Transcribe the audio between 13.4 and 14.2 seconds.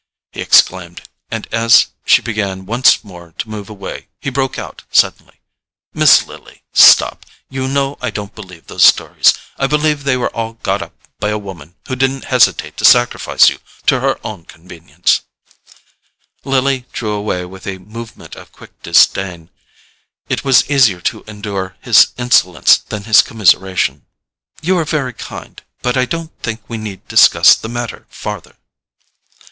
you to her